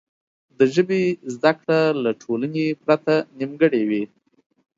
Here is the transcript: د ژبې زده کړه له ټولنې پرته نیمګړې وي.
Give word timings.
د 0.57 0.59
ژبې 0.73 1.01
زده 1.33 1.51
کړه 1.59 1.79
له 2.03 2.11
ټولنې 2.21 2.65
پرته 2.83 3.13
نیمګړې 3.39 3.81
وي. 3.89 4.03